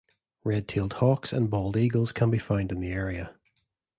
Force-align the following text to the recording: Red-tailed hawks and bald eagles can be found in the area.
Red-tailed 0.43 0.93
hawks 0.93 1.31
and 1.31 1.47
bald 1.47 1.77
eagles 1.77 2.11
can 2.11 2.31
be 2.31 2.39
found 2.39 2.71
in 2.71 2.79
the 2.79 2.91
area. 2.91 3.35